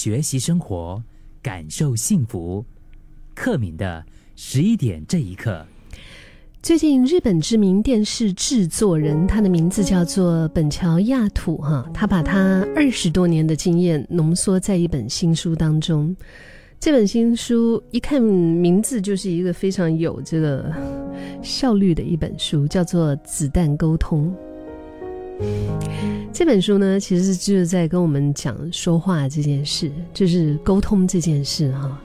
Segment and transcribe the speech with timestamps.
[0.00, 1.02] 学习生活，
[1.42, 2.64] 感受幸福。
[3.34, 4.04] 克敏的
[4.36, 5.66] 十一点这一刻。
[6.62, 16.14] 最近，日本知名电视制作人，他的名字叫做本桥亚土哈，他把他二十多年的经验浓缩在一本新书当中。
[16.78, 20.72] 这本新书一看名字就是一个非常有这个
[21.42, 24.32] 效率的一本书，叫做《子弹沟通》。
[26.38, 32.00] 这本书呢，其实就是在跟我们讲说话这件事，就是沟通这件事哈，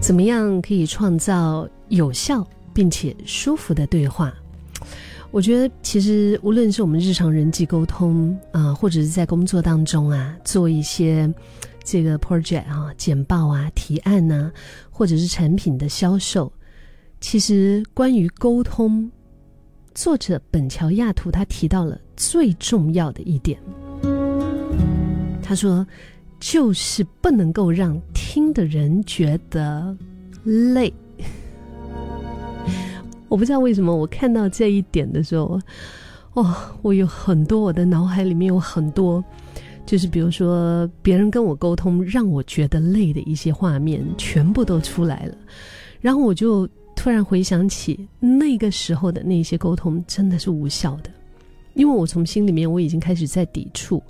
[0.00, 2.42] 怎么样可以创造有效。
[2.72, 4.32] 并且舒服的对话，
[5.30, 11.30] 我觉得其实无论是我们日常人际沟通啊，或者是在工作当中啊，做一些
[11.84, 14.50] 这个 project 啊、简报啊、提案呐，
[14.90, 16.50] 或者是产品的销售，
[17.20, 19.10] 其实关于沟通，
[19.94, 23.58] 作者本乔亚图他提到了最重要的一点，
[25.42, 25.86] 他说
[26.40, 29.96] 就是不能够让听的人觉得
[30.44, 30.92] 累。
[33.28, 35.60] 我不知道为什么，我看到这一点的时候，
[36.34, 39.22] 哦，我有很多我的脑海里面有很多，
[39.84, 45.34] 就是比如说别人跟我沟通让我觉得累的一些画面，全部都出来了。
[46.00, 51.10] 然后我就突然回想起那个时候的那些沟通真的是无效的，
[51.76, 54.02] 因为我从心里面我已经开始在抵触，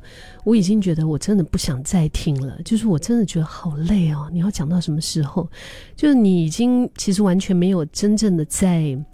[0.44, 4.30] 我已经觉得我真的不想再听了，就是我真的觉得好累哦。
[4.32, 5.46] 你要讲到什么时候？
[5.94, 8.96] 就是你已经其实完全没有真正的在。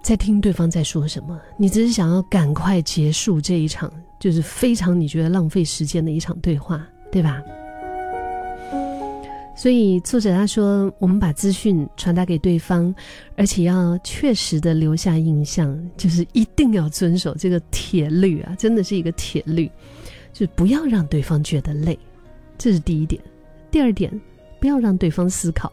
[0.00, 7.42] 在听对方在说什么，你只是想要赶快结束这一场，就是非常你觉得浪费时间的一场对话，对吧？
[9.58, 12.94] 所以作者他说，我们把资讯传达给对方，
[13.36, 19.68] 而且要确实的留下印象，就是一定要遵守这个铁律啊，真的是一个铁律，
[20.32, 21.98] 就是不要让对方觉得累，
[22.56, 23.20] 这是第一点。
[23.68, 24.08] 第二点，
[24.60, 25.72] 不要让对方思考。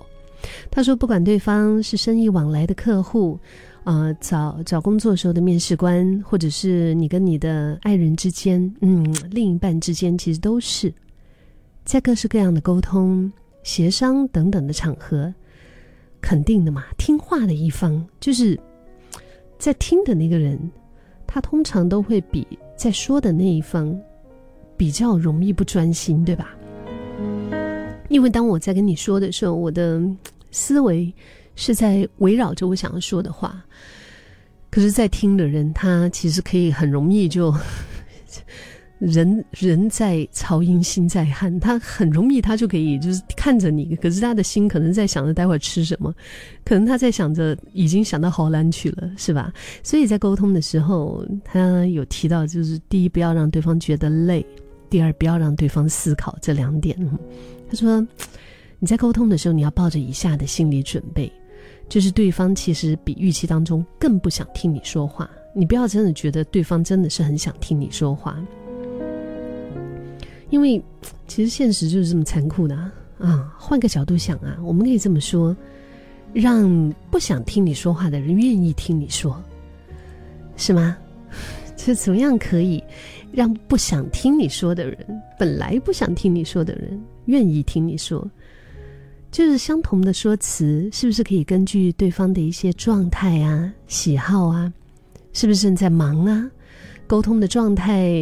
[0.71, 3.39] 他说，不管对方是生意往来的客户。
[3.83, 10.91] 啊，找找工作时候的面试官，或者是你跟你的爱人之间，嗯，另一半之间，其实都是
[11.83, 13.31] 在各式各样的沟通、
[13.65, 15.33] 协商等等的场合，
[16.21, 16.85] 肯定的嘛。
[16.97, 18.57] 听话的一方，就是
[19.59, 20.57] 在听的那个人，
[21.27, 23.99] 他通常都会比在说的那一方
[24.77, 26.55] 比较容易不专心，对吧？
[28.07, 30.01] 因为当我在跟你说的时候，我的
[30.51, 31.13] 思维。
[31.57, 33.63] 是在围绕着我想要说的话，
[34.69, 37.49] 可是，在听的人他其实可以很容易就
[38.99, 46.13] 人人在曹营心在汉，他很容易他就可以就是看着你，可是他的心可能在想着待会儿吃什么，
[46.63, 49.51] 可能他在想着已经想到荷兰去了，是吧？
[49.83, 54.45] 所以在沟通的时候，他有提到就是第一不要让对方觉得累，
[54.89, 56.97] 第二不要让对方思考这两点。
[57.69, 58.05] 他说
[58.79, 61.31] 你在沟通的时候，你要抱着以下的心理准备。
[61.87, 68.43] 就是对方其实比预期当中更不想听你说话，你不要真的觉得对方真的是很想听你说话，
[70.49, 70.81] 因为
[71.27, 72.75] 其实现实就是这么残酷的
[73.19, 73.53] 啊！
[73.57, 75.55] 换个角度想啊，我们可以这么说：
[76.33, 79.41] 让不想听你说话的人愿意听你说，
[80.57, 80.97] 是吗？
[81.75, 82.83] 这怎么样可以
[83.31, 84.97] 让不想听你说的人，
[85.37, 88.27] 本来不想听你说的人愿意听你说？
[89.31, 94.71] 就是相同的说辞，是不是可以根据对方的一些状态啊、喜好啊，
[95.33, 96.49] 是不是正在忙啊，
[97.05, 98.17] 沟通的状态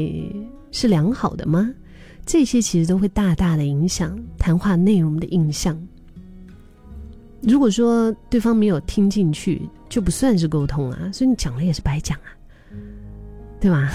[0.71, 1.71] 是良好的吗？
[2.25, 5.77] 这些其实都会大大的影响谈话内容的印象。
[7.41, 12.29] 如果说对方没有听进去，就不算是沟通啊，所以你讲了也是白讲啊，
[13.59, 13.91] 对吧？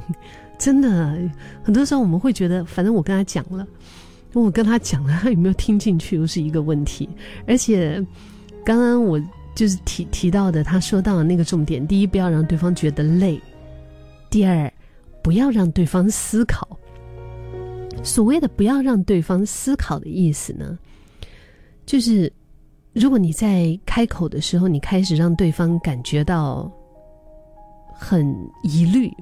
[0.58, 1.18] 真的，
[1.62, 3.66] 很多时候我们会觉得，反正我跟他讲了。
[4.32, 7.08] 我跟他讲了，他有没有听进去又是一个问题。
[7.48, 8.00] 而且，
[8.64, 9.20] 刚刚我
[9.56, 13.40] 就是提提到的，他说到的那个重点：第一，不要让对方觉得累；
[14.30, 14.72] 第二，
[15.20, 16.78] 不要让对方思考。
[18.02, 20.78] 所谓的不要让对方思考的意思呢，
[21.86, 22.32] 就是
[22.92, 26.70] 如果你在开口的时候，你开始让对方感觉到
[27.92, 29.12] 很疑虑、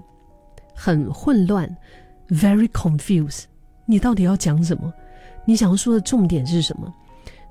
[0.75, 1.69] 很混乱
[2.29, 3.45] ，very confused。
[3.85, 4.93] 你到底要讲什么？
[5.45, 6.93] 你想要说的重点是什么？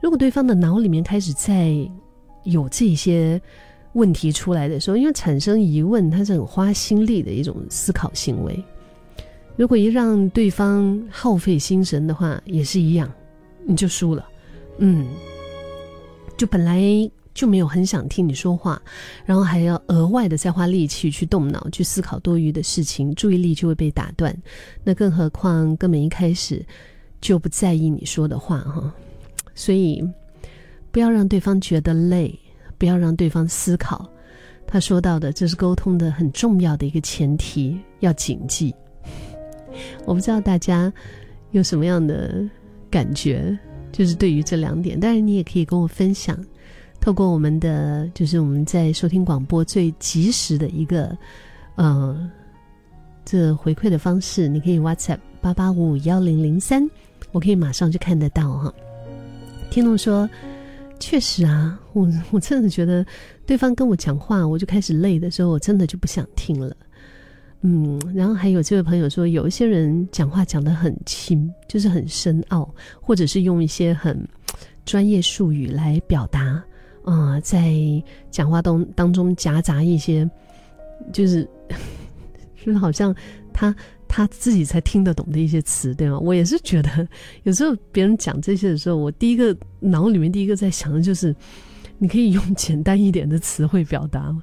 [0.02, 1.76] 如果对方的脑里面开始在
[2.44, 3.40] 有这些
[3.94, 8.64] 问题出来的时候，因为产生疑问，它是很花心力的一种思考行为。
[9.58, 13.12] 如果一让对方耗费心神的话，也是一样，
[13.66, 14.26] 你就输了。
[14.78, 15.08] 嗯，
[16.38, 16.82] 就本来。
[17.34, 18.82] 就没有很想听你说话，
[19.24, 24.36] 然后还要额外的再花力气去动脑去思考多余的事情，注意力就会被打断。
[24.84, 26.66] 那更何况根本一开始
[27.22, 28.92] 就不在意你说的话哈。
[29.54, 30.04] 所以
[30.92, 32.34] 不要让对方觉得累，
[32.76, 34.10] 不要让对方思考。
[34.66, 38.74] 他说到的，这是沟通的很重要的一个前提，要谨记。
[40.06, 40.92] 我不知道大家
[41.52, 42.44] 有什么样的
[42.90, 43.58] 感觉，
[43.92, 45.00] 就是对于这两点。
[45.00, 46.38] 当然，你也可以跟我分享，
[47.00, 51.18] 透过我们的就是我们在收听广播最及时的一个
[51.76, 52.30] 呃
[53.26, 56.90] 这回馈的方式，你可以 WhatsApp 八八五五幺零零三，
[57.32, 58.74] 我可以马上就看得到哈。
[59.70, 60.30] 听众说。
[61.00, 63.06] 确实啊，我我真的觉得，
[63.46, 66.76] 对方跟我讲话，我就开始累的时候，我真的就不想听了。
[67.62, 74.18] 嗯，然后还有这位朋友说，有一些人讲话讲得很轻，就是很深奥，或者是用一些很
[74.86, 76.64] 专业术语来表达
[77.04, 77.74] 啊，在
[78.30, 80.30] 讲话当当中夹杂一些，
[81.12, 81.48] 就是
[82.64, 83.16] 就 是好像
[83.54, 83.76] 他。
[84.10, 86.18] 他自己才听得懂的一些词，对吗？
[86.18, 87.06] 我也是觉得，
[87.44, 91.36] 有时候别人讲这些的时候，我第一个脑里面第一个在想的就是，
[91.98, 94.42] 你可以用简单一点的词汇表达吗？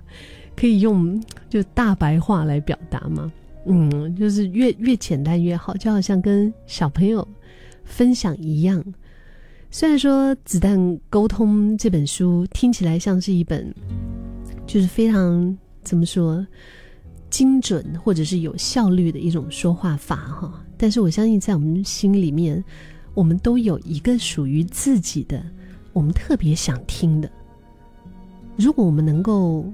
[0.56, 3.33] 可以用就大白话来表达吗？
[3.67, 7.27] 嗯，就是越越简单越好，就好像跟小朋友
[7.85, 8.85] 分享一样。
[9.71, 13.75] 虽然说《子弹沟通》这本书听起来像是一本，
[14.67, 16.47] 就是非常怎么说？
[17.31, 22.62] 精准或者是有效率的一种说话法哈，但是我相信在我们心里面，
[23.12, 25.45] 我们都有一个属于自己的，
[25.93, 27.29] 我们特别想听的。
[28.56, 29.65] 如果我们能够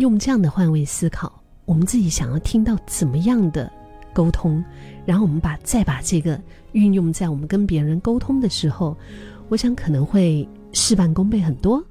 [0.00, 1.32] 用这样的换位思考，
[1.64, 3.70] 我们自己想要听到怎么样的
[4.12, 4.64] 沟通，
[5.06, 6.40] 然后我们把再把这个
[6.72, 8.96] 运用在我们跟别人沟通的时候，
[9.48, 11.84] 我想可能会事半功倍很多。